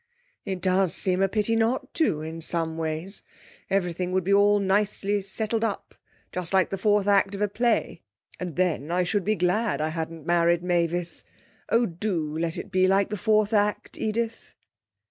[0.45, 3.21] 'It does seem a pity not to, in some ways;
[3.69, 5.93] everything would be all nicely settled up,
[6.31, 8.01] just like the fourth act of a play.
[8.39, 11.23] And then I should be glad I hadn't married Mavis...
[11.69, 14.55] Oh, do let it be like the fourth act, Edith.'